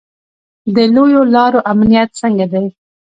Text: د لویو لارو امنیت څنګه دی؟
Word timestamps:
د 0.75 0.77
لویو 0.95 1.21
لارو 1.35 1.59
امنیت 1.71 2.09
څنګه 2.21 2.45
دی؟ 2.53 2.65